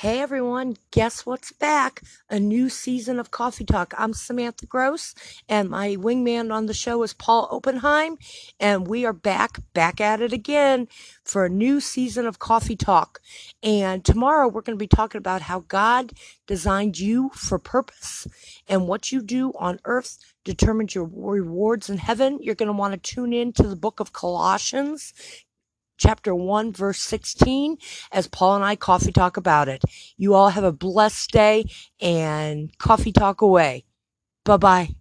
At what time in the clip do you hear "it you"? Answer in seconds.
29.68-30.34